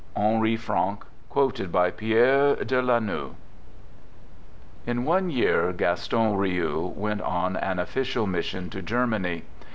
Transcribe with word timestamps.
—Henri 0.17 0.57
Franck, 0.57 1.05
quoted 1.29 1.71
by 1.71 1.91
Pierre 1.91 2.55
de 2.55 2.81
Lanux. 2.81 3.35
In 4.87 5.05
one 5.05 5.29
year, 5.29 5.71
Gaston 5.73 6.35
Riou 6.37 6.87
went 6.95 7.21
on 7.21 7.55
an 7.55 7.77
official 7.77 8.25
mis 8.25 8.45
sion 8.45 8.71
to 8.71 8.81
Germany. 8.81 9.43